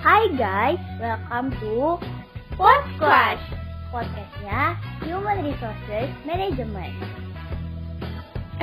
[0.00, 2.00] Hai guys, welcome to
[2.56, 3.44] Podcast
[3.92, 6.96] Podcastnya Human Resources Management.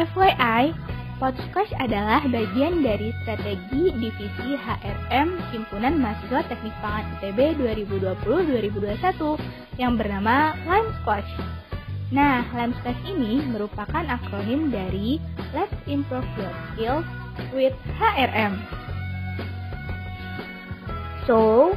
[0.01, 0.73] FYI,
[1.21, 9.37] Podcast adalah bagian dari strategi divisi HRM Himpunan Mahasiswa Teknik Pangan ITB 2020-2021
[9.77, 11.29] yang bernama Lime Squash.
[12.09, 15.21] Nah, Lime Squash ini merupakan akronim dari
[15.53, 17.05] Let's Improve Your Skills
[17.53, 18.86] with HRM.
[21.27, 21.75] So,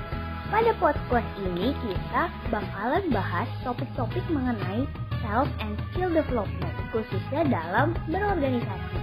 [0.54, 4.86] pada podcast ini kita bakalan bahas topik-topik mengenai
[5.26, 8.98] self and skill development, khususnya dalam berorganisasi.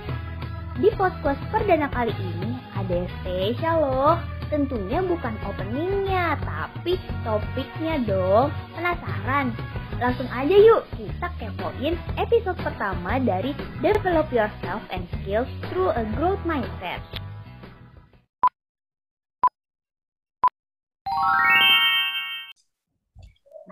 [0.80, 4.16] Di podcast perdana kali ini ada yang spesial loh.
[4.48, 6.95] Tentunya bukan openingnya, tapi
[7.28, 8.48] topiknya dong.
[8.72, 9.52] Penasaran?
[10.00, 13.52] Langsung aja yuk kita kepoin episode pertama dari
[13.84, 17.27] Develop Yourself and Skills Through a Growth Mindset.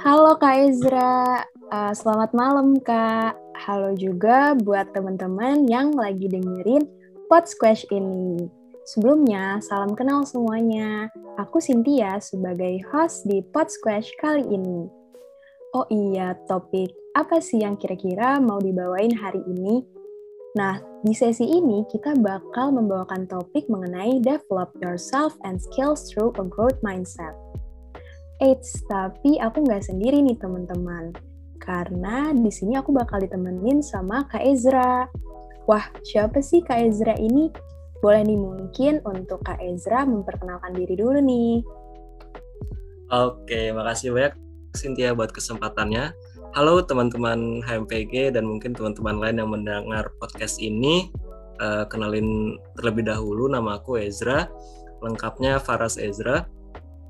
[0.05, 3.33] Halo Kak Ezra, uh, selamat malam Kak.
[3.65, 6.85] Halo juga buat teman-teman yang lagi dengerin
[7.31, 8.45] Podsquash ini.
[8.85, 11.09] Sebelumnya, salam kenal semuanya.
[11.41, 14.85] Aku Cynthia sebagai host di Podsquash kali ini.
[15.73, 19.94] Oh iya, topik apa sih yang kira-kira mau dibawain hari ini?
[20.55, 26.47] Nah, di sesi ini kita bakal membawakan topik mengenai develop yourself and skills through a
[26.47, 27.35] growth mindset.
[28.39, 31.11] Eits, tapi aku nggak sendiri nih teman-teman.
[31.59, 35.11] Karena di sini aku bakal ditemenin sama Kak Ezra.
[35.67, 37.51] Wah, siapa sih Kak Ezra ini?
[37.99, 41.59] Boleh nih mungkin untuk Kak Ezra memperkenalkan diri dulu nih.
[43.11, 44.39] Oke, makasih banyak
[44.71, 46.15] Cynthia buat kesempatannya.
[46.55, 51.11] Halo teman-teman HMPG dan mungkin teman-teman lain yang mendengar podcast ini.
[51.59, 54.47] Uh, kenalin terlebih dahulu nama aku Ezra,
[55.03, 56.47] lengkapnya Faras Ezra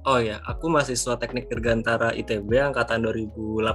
[0.06, 3.66] Oh ya, aku mahasiswa Teknik Dirgantara ITB angkatan 2018.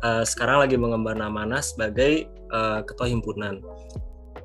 [0.00, 3.60] Uh, sekarang lagi mengemban amanah sebagai uh, ketua himpunan.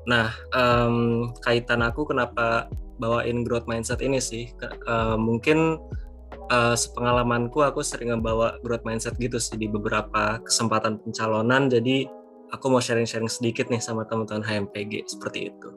[0.04, 2.68] Nah, um, kaitan aku kenapa
[3.00, 4.52] bawain growth mindset ini sih,
[4.84, 5.80] uh, mungkin
[6.50, 11.68] uh, sepengalamanku aku sering ngebawa growth mindset gitu sih di beberapa kesempatan pencalonan.
[11.68, 12.08] Jadi
[12.52, 15.68] aku mau sharing-sharing sedikit nih sama teman-teman HMPG seperti itu.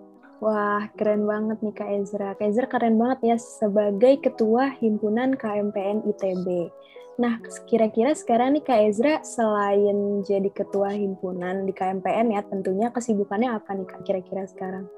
[0.42, 2.34] Wah, keren banget nih Kak Ezra.
[2.34, 6.74] Kak Ezra keren banget ya sebagai Ketua Himpunan KMPN ITB.
[7.22, 7.38] Nah,
[7.70, 13.70] kira-kira sekarang nih Kak Ezra selain jadi Ketua Himpunan di KMPN ya, tentunya kesibukannya apa
[13.78, 14.90] nih Kak kira-kira sekarang?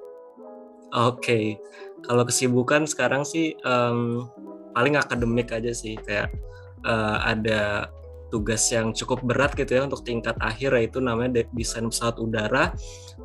[0.94, 1.46] Oke, okay.
[2.08, 4.30] kalau kesibukan sekarang sih um,
[4.74, 6.34] paling akademik aja sih, kayak
[6.84, 7.88] uh, ada
[8.34, 12.74] tugas yang cukup berat gitu ya untuk tingkat akhir yaitu namanya desain pesawat udara.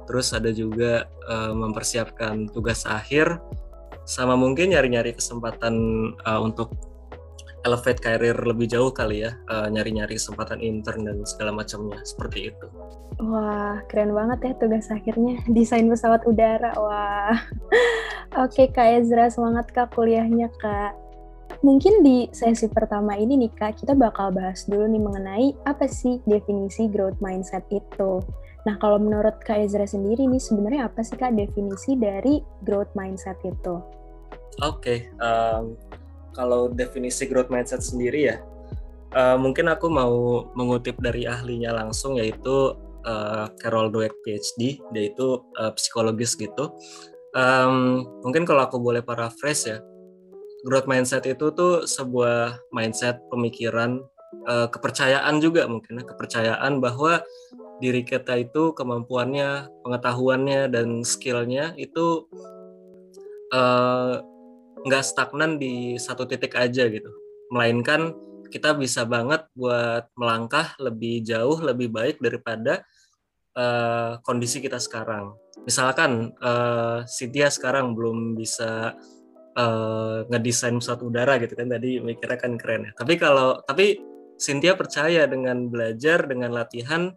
[0.04, 3.40] Terus ada juga uh, mempersiapkan tugas akhir
[4.08, 5.74] sama mungkin nyari-nyari kesempatan
[6.24, 6.72] uh, untuk
[7.66, 12.66] elevate karir lebih jauh kali ya, nyari nyari-nyari kesempatan intern dan segala macamnya seperti itu.
[13.18, 16.70] Wah, keren banget ya tugas akhirnya desain pesawat udara.
[16.78, 17.34] Wah.
[18.44, 21.07] Oke, Kak Ezra, semangat Kak kuliahnya, Kak.
[21.58, 26.22] Mungkin di sesi pertama ini nih Kak, kita bakal bahas dulu nih mengenai apa sih
[26.22, 28.22] definisi growth mindset itu.
[28.62, 33.42] Nah, kalau menurut Kak Ezra sendiri nih, sebenarnya apa sih Kak definisi dari growth mindset
[33.42, 33.82] itu?
[34.62, 35.74] Oke, okay, um,
[36.30, 38.36] kalau definisi growth mindset sendiri ya,
[39.18, 45.74] uh, mungkin aku mau mengutip dari ahlinya langsung yaitu uh, Carol Dweck PhD, yaitu uh,
[45.74, 46.70] psikologis gitu.
[47.34, 49.78] Um, mungkin kalau aku boleh paraphrase ya,
[50.66, 54.02] growth mindset itu tuh sebuah mindset pemikiran
[54.48, 57.22] uh, kepercayaan juga mungkin ya, kepercayaan bahwa
[57.78, 62.26] diri kita itu kemampuannya pengetahuannya dan skillnya itu
[63.54, 64.14] eh,
[64.82, 67.06] nggak uh, stagnan di satu titik aja gitu.
[67.54, 68.18] Melainkan
[68.50, 72.82] kita bisa banget buat melangkah lebih jauh lebih baik daripada
[73.54, 75.38] uh, kondisi kita sekarang.
[75.62, 78.98] Misalkan uh, sekarang belum bisa
[79.58, 82.92] uh, ngedesain pesawat udara gitu kan tadi mikirnya kan keren ya.
[82.94, 83.98] Tapi kalau tapi
[84.38, 87.10] Cynthia percaya dengan belajar dengan latihan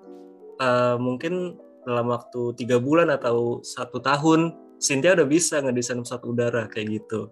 [0.57, 1.55] uh, mungkin
[1.85, 7.29] dalam waktu tiga bulan atau satu tahun Cynthia udah bisa ngedesain pesawat udara kayak gitu.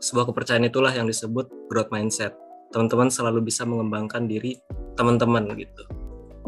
[0.00, 2.32] Sebuah kepercayaan itulah yang disebut growth mindset.
[2.72, 4.56] Teman-teman selalu bisa mengembangkan diri
[4.96, 5.84] teman-teman gitu.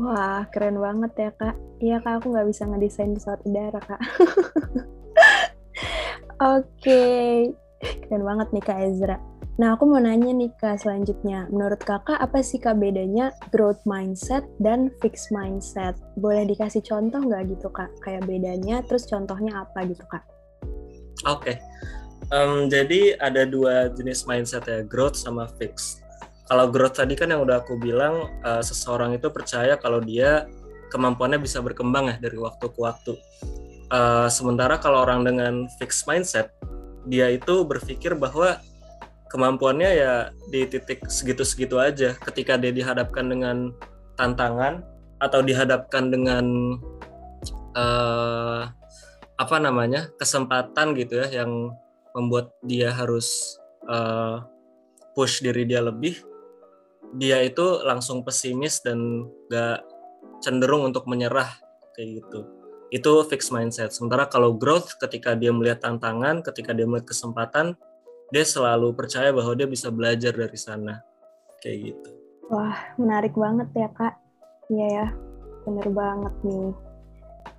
[0.00, 1.54] Wah, keren banget ya kak.
[1.78, 4.00] Iya kak, aku nggak bisa ngedesain pesawat udara kak.
[6.42, 7.30] Oke, okay.
[7.84, 9.16] Keren banget nih Kak Ezra.
[9.54, 11.46] Nah, aku mau nanya nih Kak selanjutnya.
[11.46, 15.94] Menurut Kakak, apa sih Kak bedanya growth mindset dan fixed mindset?
[16.18, 17.86] Boleh dikasih contoh nggak gitu Kak?
[18.02, 20.26] Kayak bedanya, terus contohnya apa gitu Kak?
[21.30, 21.54] Oke.
[21.54, 21.56] Okay.
[22.34, 26.02] Um, jadi ada dua jenis mindset ya, growth sama fix.
[26.50, 30.50] Kalau growth tadi kan yang udah aku bilang, uh, seseorang itu percaya kalau dia
[30.90, 33.14] kemampuannya bisa berkembang ya dari waktu ke waktu.
[33.94, 36.50] Uh, sementara kalau orang dengan fixed mindset,
[37.04, 38.60] dia itu berpikir bahwa
[39.28, 40.12] kemampuannya ya
[40.48, 42.14] di titik segitu-segitu aja.
[42.22, 43.74] Ketika dia dihadapkan dengan
[44.14, 44.86] tantangan
[45.18, 46.44] atau dihadapkan dengan
[47.74, 48.70] uh,
[49.34, 51.74] apa namanya kesempatan gitu ya yang
[52.14, 53.58] membuat dia harus
[53.90, 54.46] uh,
[55.18, 56.14] push diri dia lebih,
[57.18, 59.82] dia itu langsung pesimis dan gak
[60.38, 61.50] cenderung untuk menyerah
[61.98, 62.63] kayak gitu.
[62.92, 63.92] Itu fixed mindset.
[63.92, 67.78] Sementara kalau growth ketika dia melihat tantangan, ketika dia melihat kesempatan,
[68.32, 71.00] dia selalu percaya bahwa dia bisa belajar dari sana.
[71.60, 72.10] Kayak gitu.
[72.52, 74.14] Wah, menarik banget ya, Kak.
[74.68, 75.06] Iya ya,
[75.64, 76.72] bener banget nih.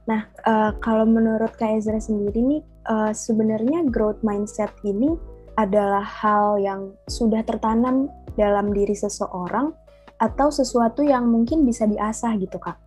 [0.06, 5.18] Nah, uh, kalau menurut Kak Ezra sendiri nih, uh, sebenarnya growth mindset ini
[5.58, 9.74] adalah hal yang sudah tertanam dalam diri seseorang
[10.22, 12.78] atau sesuatu yang mungkin bisa diasah gitu, Kak?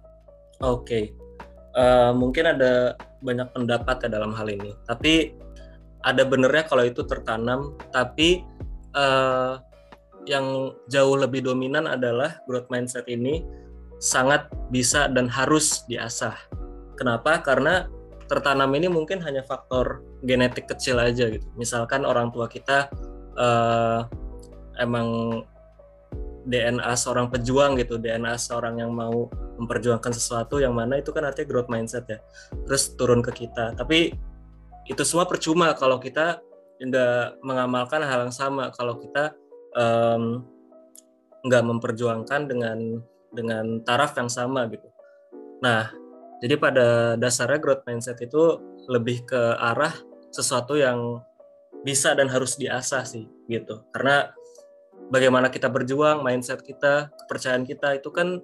[0.63, 1.05] Oke, okay.
[1.79, 4.75] Eh, mungkin ada banyak pendapat ya dalam hal ini.
[4.83, 5.35] Tapi
[6.03, 8.47] ada benernya kalau itu tertanam, tapi
[8.95, 9.59] uh,
[10.31, 13.43] yang jauh lebih dominan adalah growth mindset ini
[13.99, 16.39] sangat bisa dan harus diasah
[16.99, 17.39] Kenapa?
[17.47, 17.87] Karena
[18.27, 21.47] tertanam ini mungkin hanya faktor genetik kecil aja gitu.
[21.55, 22.91] Misalkan orang tua kita
[23.39, 24.03] uh,
[24.83, 25.41] emang
[26.43, 31.51] DNA seorang pejuang gitu, DNA seorang yang mau memperjuangkan sesuatu yang mana itu kan artinya
[31.51, 32.19] growth mindset ya.
[32.65, 33.75] Terus turun ke kita.
[33.75, 34.15] Tapi
[34.89, 36.41] itu semua percuma kalau kita
[36.79, 38.71] nggak mengamalkan hal yang sama.
[38.73, 39.35] Kalau kita
[39.75, 40.47] um,
[41.43, 42.79] nggak memperjuangkan dengan
[43.35, 44.89] dengan taraf yang sama gitu.
[45.61, 45.91] Nah,
[46.39, 49.93] jadi pada dasarnya growth mindset itu lebih ke arah
[50.31, 51.21] sesuatu yang
[51.83, 53.83] bisa dan harus diasah sih gitu.
[53.93, 54.33] Karena
[55.11, 58.41] bagaimana kita berjuang, mindset kita, kepercayaan kita itu kan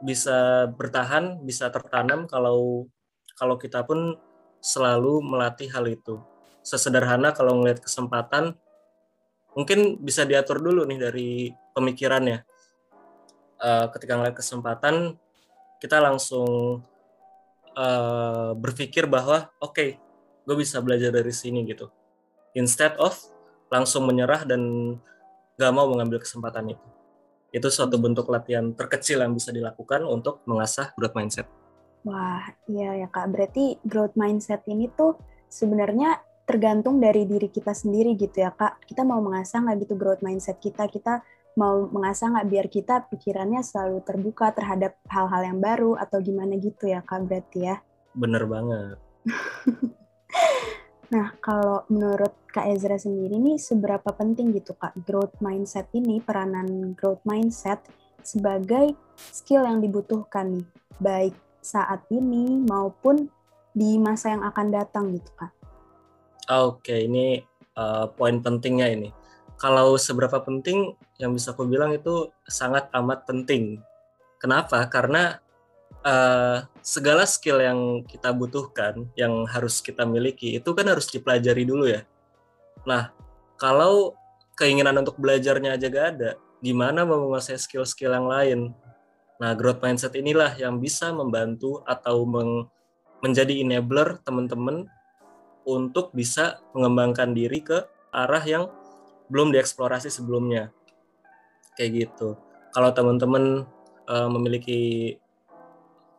[0.00, 2.88] bisa bertahan, bisa tertanam kalau
[3.36, 4.16] kalau kita pun
[4.60, 6.20] selalu melatih hal itu.
[6.60, 8.52] Sesederhana kalau melihat kesempatan
[9.56, 11.30] mungkin bisa diatur dulu nih dari
[11.72, 12.44] pemikirannya.
[13.60, 15.20] Uh, ketika ngeliat kesempatan
[15.80, 16.80] kita langsung
[17.76, 19.90] uh, berpikir bahwa oke okay,
[20.44, 21.88] gue bisa belajar dari sini gitu
[22.56, 23.16] instead of
[23.70, 24.94] langsung menyerah dan
[25.56, 26.86] gak mau mengambil kesempatan itu
[27.50, 31.46] itu suatu bentuk latihan terkecil yang bisa dilakukan untuk mengasah growth mindset.
[32.06, 33.28] Wah iya ya kak.
[33.28, 35.18] Berarti growth mindset ini tuh
[35.50, 38.82] sebenarnya tergantung dari diri kita sendiri gitu ya kak.
[38.86, 40.88] Kita mau mengasah nggak gitu growth mindset kita?
[40.88, 41.20] Kita
[41.58, 46.86] mau mengasah nggak biar kita pikirannya selalu terbuka terhadap hal-hal yang baru atau gimana gitu
[46.88, 47.76] ya kak berarti ya?
[48.14, 48.96] Bener banget
[51.10, 56.94] nah kalau menurut kak Ezra sendiri nih seberapa penting gitu kak growth mindset ini peranan
[56.94, 57.82] growth mindset
[58.22, 60.66] sebagai skill yang dibutuhkan nih
[61.02, 63.26] baik saat ini maupun
[63.74, 65.50] di masa yang akan datang gitu kak
[66.46, 67.42] oke ini
[67.74, 69.10] uh, poin pentingnya ini
[69.60, 73.84] kalau seberapa penting yang bisa aku bilang itu sangat amat penting.
[74.40, 74.88] Kenapa?
[74.88, 75.36] Karena
[76.04, 81.88] uh, segala skill yang kita butuhkan, yang harus kita miliki, itu kan harus dipelajari dulu
[81.88, 82.02] ya.
[82.88, 83.12] Nah,
[83.60, 84.16] kalau
[84.56, 88.60] keinginan untuk belajarnya aja gak ada, gimana mau menguasai skill-skill yang lain?
[89.40, 92.68] Nah, growth mindset inilah yang bisa membantu atau meng
[93.20, 94.88] menjadi enabler teman-teman
[95.68, 97.84] untuk bisa mengembangkan diri ke
[98.16, 98.64] arah yang
[99.28, 100.72] belum dieksplorasi sebelumnya
[101.78, 102.34] kayak gitu
[102.74, 103.64] kalau teman-teman
[104.10, 105.16] uh, memiliki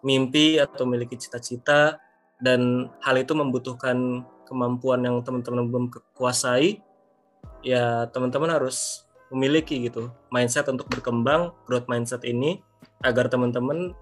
[0.01, 2.01] mimpi atau memiliki cita-cita
[2.41, 5.85] dan hal itu membutuhkan kemampuan yang teman-teman belum
[6.17, 6.81] kuasai
[7.61, 12.59] ya teman-teman harus memiliki gitu mindset untuk berkembang growth mindset ini
[13.05, 13.95] agar teman-teman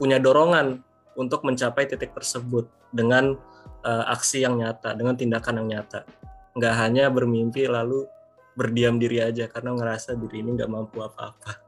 [0.00, 0.82] punya dorongan
[1.14, 3.36] untuk mencapai titik tersebut dengan
[3.84, 6.08] uh, aksi yang nyata dengan tindakan yang nyata
[6.56, 8.08] nggak hanya bermimpi lalu
[8.52, 11.60] berdiam diri aja karena ngerasa diri ini nggak mampu apa-apa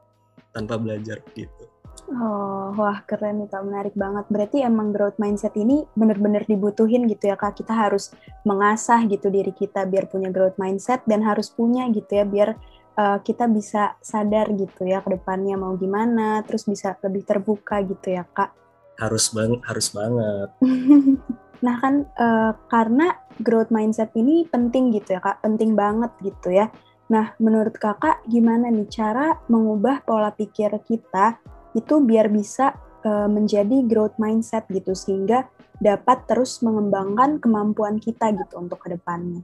[0.53, 1.74] tanpa belajar gitu.
[2.05, 4.29] Oh, wah keren nih kak, menarik banget.
[4.29, 7.57] Berarti emang growth mindset ini bener-bener dibutuhin gitu ya kak.
[7.57, 8.13] Kita harus
[8.45, 12.53] mengasah gitu diri kita biar punya growth mindset dan harus punya gitu ya biar
[12.93, 18.13] uh, kita bisa sadar gitu ya ke depannya mau gimana, terus bisa lebih terbuka gitu
[18.13, 18.53] ya kak.
[19.01, 20.49] Harus bang, harus banget.
[21.63, 26.69] Nah kan uh, karena growth mindset ini penting gitu ya kak, penting banget gitu ya.
[27.09, 31.41] Nah menurut kakak gimana nih cara mengubah pola pikir kita
[31.75, 35.45] itu biar bisa uh, menjadi growth mindset gitu sehingga
[35.77, 39.43] dapat terus mengembangkan kemampuan kita gitu untuk ke depannya.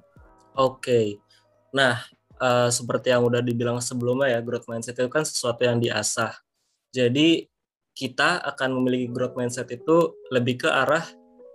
[0.56, 1.20] Oke,
[1.76, 2.00] nah
[2.40, 6.34] uh, seperti yang udah dibilang sebelumnya ya, growth mindset itu kan sesuatu yang diasah.
[6.92, 7.48] Jadi
[7.92, 11.04] kita akan memiliki growth mindset itu lebih ke arah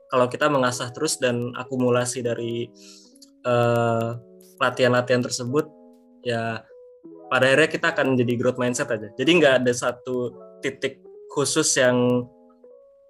[0.06, 2.70] kalau kita mengasah terus dan akumulasi dari
[3.42, 4.14] uh,
[4.62, 5.66] latihan-latihan tersebut,
[6.22, 6.62] ya
[7.26, 9.10] pada akhirnya kita akan menjadi growth mindset aja.
[9.18, 11.00] Jadi nggak ada satu titik
[11.32, 12.24] khusus yang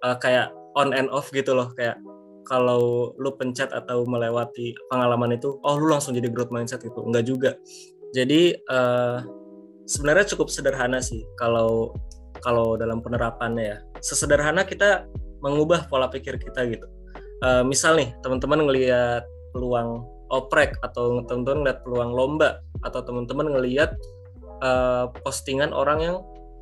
[0.03, 1.97] uh, kayak on and off gitu loh, kayak
[2.47, 6.99] kalau lu pencet atau melewati pengalaman itu, oh lu langsung jadi growth mindset itu.
[7.03, 7.51] Enggak juga.
[8.15, 9.19] Jadi uh,
[9.83, 11.91] sebenarnya cukup sederhana sih kalau
[12.39, 13.77] kalau dalam penerapannya ya.
[13.99, 15.09] Sesederhana kita
[15.43, 16.87] mengubah pola pikir kita gitu.
[17.43, 23.95] Uh, misal nih teman-teman ngelihat peluang oprek atau teman-teman ngelihat peluang lomba atau teman-teman ngelihat
[24.63, 26.15] uh, postingan orang yang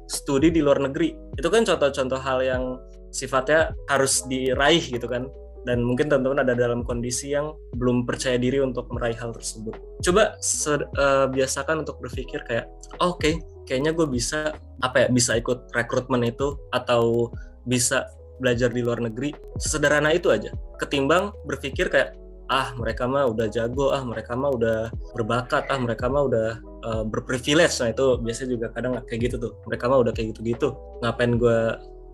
[0.05, 2.63] studi di luar negeri itu kan contoh-contoh hal yang
[3.09, 5.25] sifatnya harus diraih gitu kan
[5.65, 9.73] dan mungkin teman-teman ada dalam kondisi yang belum percaya diri untuk meraih hal tersebut.
[10.05, 12.69] Coba uh, biasakan untuk berpikir kayak,
[13.01, 13.33] oh, oke, okay,
[13.65, 14.53] kayaknya gue bisa
[14.85, 17.33] apa ya, bisa ikut rekrutmen itu atau
[17.65, 18.05] bisa
[18.37, 19.33] belajar di luar negeri.
[19.57, 20.53] Sesederhana itu aja.
[20.77, 22.13] Ketimbang berpikir kayak,
[22.49, 26.47] ah mereka mah udah jago, ah mereka mah udah berbakat, ah mereka mah udah
[26.85, 27.81] uh, berprivilege.
[27.81, 29.51] Nah itu biasanya juga kadang kayak gitu tuh.
[29.65, 30.77] Mereka mah udah kayak gitu-gitu.
[31.01, 31.59] Ngapain gue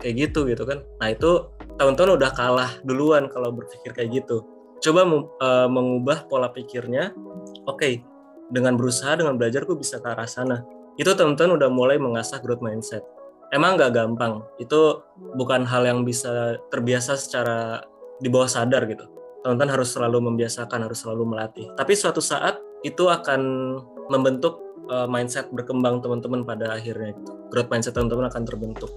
[0.00, 0.80] kayak gitu gitu kan?
[1.00, 4.44] Nah itu tahun-tahun udah kalah duluan kalau berpikir kayak gitu.
[4.82, 7.12] Coba uh, mengubah pola pikirnya.
[7.68, 7.92] Oke okay,
[8.48, 10.64] dengan berusaha dengan belajar gue bisa ke arah sana.
[10.96, 13.04] Itu teman-teman udah mulai mengasah growth mindset.
[13.52, 14.40] Emang nggak gampang.
[14.56, 15.04] Itu
[15.36, 17.84] bukan hal yang bisa terbiasa secara
[18.22, 19.11] di bawah sadar gitu
[19.42, 23.40] teman-teman harus selalu membiasakan harus selalu melatih tapi suatu saat itu akan
[24.10, 24.58] membentuk
[24.90, 27.32] uh, mindset berkembang teman-teman pada akhirnya gitu.
[27.52, 28.90] Growth mindset teman-teman akan terbentuk.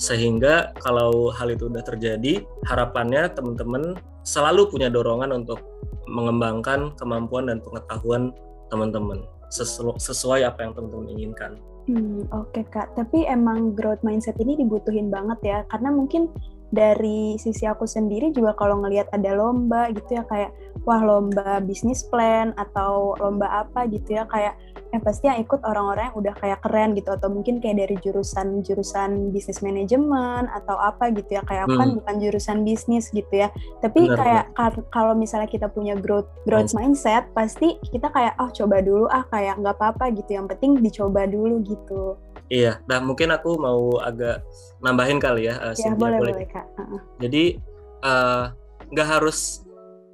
[0.00, 3.94] Sehingga kalau hal itu udah terjadi, harapannya teman-teman
[4.26, 5.62] selalu punya dorongan untuk
[6.08, 8.34] mengembangkan kemampuan dan pengetahuan
[8.72, 9.22] teman-teman
[9.52, 11.52] sesu sesuai apa yang teman-teman inginkan.
[11.90, 16.30] Hmm, Oke okay, kak, tapi emang growth mindset ini dibutuhin banget ya, karena mungkin
[16.72, 20.56] dari sisi aku sendiri juga kalau ngelihat ada lomba gitu ya kayak
[20.88, 24.56] wah lomba bisnis plan atau lomba apa gitu ya kayak
[24.92, 27.08] yang pasti yang ikut orang-orang yang udah kayak keren gitu.
[27.12, 31.80] Atau mungkin kayak dari jurusan jurusan bisnis manajemen atau apa gitu ya kayak kan hmm.
[31.80, 33.48] kan bukan jurusan bisnis gitu ya.
[33.80, 34.44] Tapi Benar, kayak
[34.92, 39.60] kalau misalnya kita punya growth growth mindset pasti kita kayak oh coba dulu ah kayak
[39.60, 40.36] nggak apa-apa gitu.
[40.36, 42.20] Yang penting dicoba dulu gitu
[42.52, 44.44] iya nah mungkin aku mau agak
[44.84, 46.44] nambahin kali ya uh, ya boleh boleh.
[46.44, 46.68] kak.
[46.76, 47.00] Uh -uh.
[47.16, 47.56] jadi
[48.04, 48.44] eh,
[48.92, 49.64] nggak uh, harus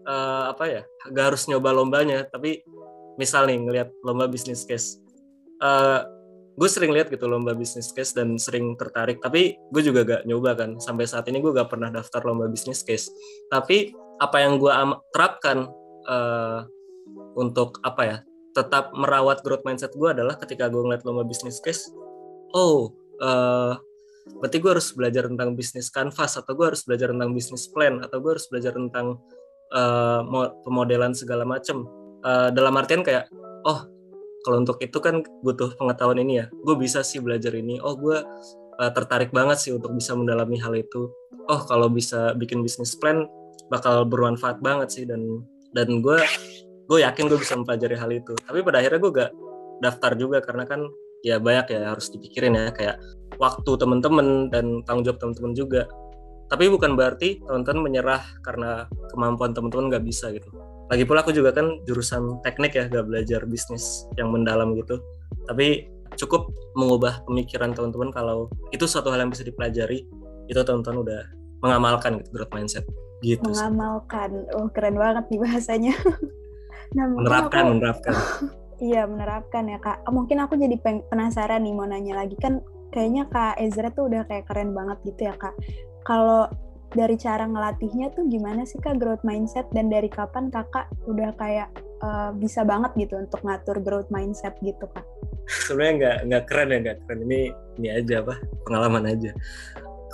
[0.07, 2.63] uh, apa ya nggak harus nyoba lombanya tapi
[3.19, 5.03] misal nih ngelihat lomba bisnis case
[5.59, 6.07] uh,
[6.59, 10.59] gue sering lihat gitu lomba bisnis case dan sering tertarik tapi gue juga gak nyoba
[10.59, 10.83] kan.
[10.83, 13.15] Sampai saat ini gue gak pernah daftar lomba bisnis case.
[13.47, 14.73] Tapi apa yang gue
[15.15, 15.71] terapkan
[16.11, 16.67] uh,
[17.39, 18.19] untuk apa ya
[18.59, 21.95] tetap merawat growth mindset gue adalah ketika gue ngeliat lomba bisnis case
[22.55, 23.75] oh uh,
[24.39, 28.21] berarti gue harus belajar tentang bisnis canvas atau gue harus belajar tentang bisnis plan atau
[28.21, 29.19] gue harus belajar tentang
[29.73, 30.21] uh,
[30.63, 31.89] pemodelan segala macam
[32.23, 33.29] uh, dalam artian kayak
[33.65, 33.99] oh
[34.47, 36.47] kalau untuk itu kan butuh pengetahuan ini ya.
[36.65, 37.83] Gue bisa sih belajar ini.
[37.83, 38.23] Oh gue
[38.79, 41.11] uh, tertarik banget sih untuk bisa mendalami hal itu.
[41.51, 43.27] Oh kalau bisa bikin bisnis plan
[43.69, 45.05] bakal bermanfaat banget sih.
[45.05, 46.17] Dan dan gue
[46.89, 48.33] gue yakin gue bisa mempelajari hal itu.
[48.39, 49.33] Tapi pada akhirnya gue gak
[49.85, 50.81] daftar juga karena kan
[51.27, 52.97] ya banyak ya harus dipikirin ya kayak
[53.39, 55.83] waktu temen-temen dan tanggung jawab temen-temen juga.
[56.49, 60.49] Tapi bukan berarti teman-teman menyerah karena kemampuan teman-teman nggak bisa gitu.
[60.89, 64.97] Lagi pula aku juga kan jurusan teknik ya gak belajar bisnis yang mendalam gitu.
[65.45, 65.85] Tapi
[66.17, 70.09] cukup mengubah pemikiran teman-teman kalau itu suatu hal yang bisa dipelajari
[70.49, 71.21] itu teman-teman udah
[71.61, 72.89] mengamalkan gitu growth mindset.
[73.21, 74.49] Gitu mengamalkan.
[74.57, 75.95] Oh keren banget nih bahasanya.
[76.89, 78.15] Nah, menerapkan aku, menerapkan
[78.79, 80.79] iya menerapkan ya kak mungkin aku jadi
[81.11, 82.63] penasaran nih mau nanya lagi kan
[82.95, 85.55] kayaknya kak Ezra tuh udah kayak keren banget gitu ya kak
[86.07, 86.49] kalau
[86.97, 91.69] dari cara ngelatihnya tuh gimana sih kak growth mindset dan dari kapan kakak udah kayak
[92.01, 95.05] uh, bisa banget gitu untuk ngatur growth mindset gitu kak?
[95.69, 97.41] Sebenarnya nggak nggak keren ya nggak keren ini
[97.77, 99.31] ini aja apa pengalaman aja.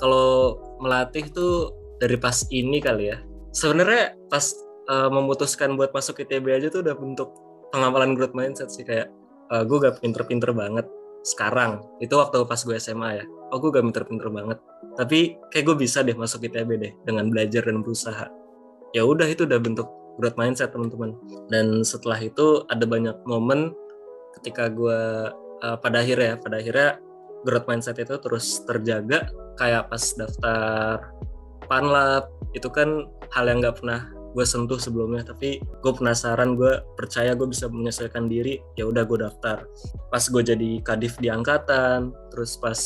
[0.02, 1.70] Kalau melatih tuh
[2.02, 3.22] dari pas ini kali ya.
[3.54, 4.50] Sebenarnya pas
[4.90, 7.30] uh, memutuskan buat masuk ITB aja tuh udah bentuk
[7.74, 9.10] pengamalan growth mindset sih kayak
[9.50, 10.86] uh, gue gak pinter-pinter banget
[11.26, 11.82] sekarang.
[11.98, 13.24] Itu waktu pas gue SMA ya.
[13.50, 14.62] Oh gue gak pinter-pinter banget.
[14.94, 18.30] Tapi kayak gue bisa deh masuk ITB deh dengan belajar dan berusaha.
[18.94, 19.90] Ya udah itu udah bentuk
[20.22, 21.18] growth mindset teman-teman.
[21.50, 23.74] Dan setelah itu ada banyak momen
[24.38, 25.34] ketika gue
[25.66, 26.88] uh, pada akhirnya ya pada akhirnya
[27.42, 29.26] growth mindset itu terus terjaga.
[29.58, 31.10] Kayak pas daftar
[31.66, 37.38] panlab itu kan hal yang nggak pernah gue sentuh sebelumnya tapi gue penasaran gue percaya
[37.38, 39.62] gue bisa menyesuaikan diri ya udah gue daftar.
[40.10, 42.76] Pas gue jadi kadif di angkatan terus pas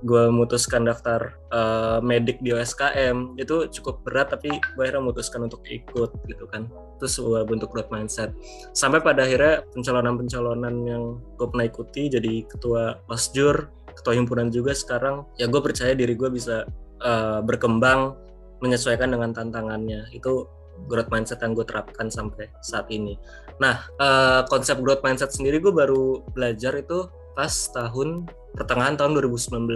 [0.00, 5.60] gue memutuskan daftar uh, medik di OSKM itu cukup berat tapi gue akhirnya memutuskan untuk
[5.68, 6.72] ikut gitu kan.
[6.96, 8.32] Itu sebuah bentuk growth mindset.
[8.72, 15.22] Sampai pada akhirnya pencalonan-pencalonan yang gue pernah ikuti jadi ketua osjur ketua himpunan juga sekarang
[15.38, 16.66] ya gue percaya diri gue bisa
[16.98, 18.16] uh, berkembang
[18.64, 20.08] menyesuaikan dengan tantangannya.
[20.16, 20.48] Itu
[20.86, 23.16] growth mindset yang gue terapkan sampai saat ini.
[23.58, 29.66] Nah uh, konsep growth mindset sendiri gue baru belajar itu pas tahun pertengahan tahun 2019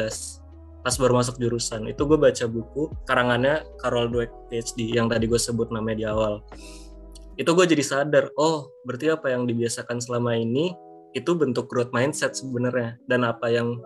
[0.82, 1.90] pas baru masuk jurusan.
[1.90, 6.40] Itu gue baca buku karangannya Carol Dweck PhD yang tadi gue sebut namanya di awal.
[7.38, 10.74] Itu gue jadi sadar oh berarti apa yang dibiasakan selama ini
[11.12, 12.96] itu bentuk growth mindset sebenarnya.
[13.04, 13.78] Dan apa yang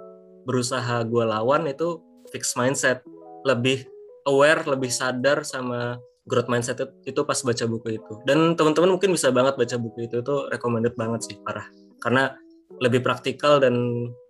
[0.45, 1.99] berusaha gue lawan itu
[2.31, 3.01] fixed mindset.
[3.43, 3.89] Lebih
[4.29, 9.35] aware lebih sadar sama growth mindset itu, pas baca buku itu dan teman-teman mungkin bisa
[9.35, 11.67] banget baca buku itu itu recommended banget sih parah
[11.99, 12.35] karena
[12.79, 13.75] lebih praktikal dan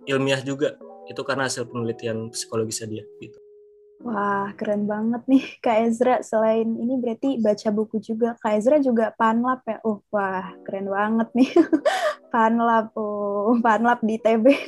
[0.09, 3.39] ilmiah juga itu karena hasil penelitian psikologisnya dia gitu
[4.03, 6.17] Wah, keren banget nih Kak Ezra.
[6.27, 8.35] Selain ini berarti baca buku juga.
[8.43, 9.79] Kak Ezra juga panlap ya?
[9.87, 11.51] Oh, wah, keren banget nih.
[12.35, 14.47] panlap, oh, panlap di TB.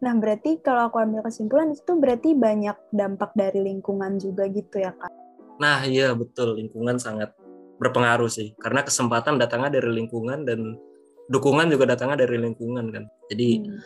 [0.00, 4.96] Nah, berarti kalau aku ambil kesimpulan itu berarti banyak dampak dari lingkungan juga gitu ya,
[4.96, 5.12] Kak?
[5.60, 6.56] Nah, iya betul.
[6.56, 7.36] Lingkungan sangat
[7.76, 8.56] berpengaruh sih.
[8.56, 10.80] Karena kesempatan datangnya dari lingkungan dan
[11.28, 13.04] dukungan juga datangnya dari lingkungan kan.
[13.28, 13.80] Jadi hmm.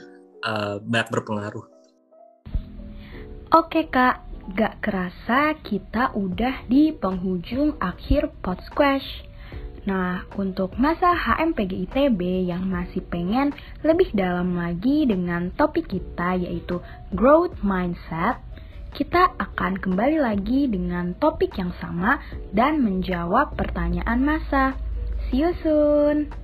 [0.46, 1.64] uh, banyak berpengaruh.
[3.52, 4.22] Oke, Kak.
[4.44, 9.24] Gak kerasa kita udah di penghujung akhir Podsquash.
[9.88, 16.76] Nah, untuk masa HMPG ITB yang masih pengen lebih dalam lagi dengan topik kita yaitu
[17.16, 18.36] growth mindset,
[18.94, 22.22] kita akan kembali lagi dengan topik yang sama
[22.54, 24.78] dan menjawab pertanyaan masa.
[25.26, 26.43] See you soon!